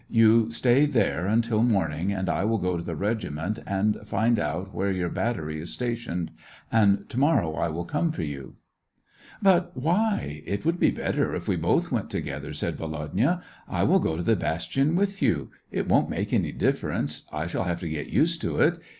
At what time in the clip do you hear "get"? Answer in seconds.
17.89-18.07